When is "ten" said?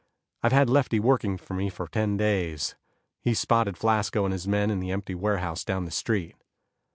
1.87-2.17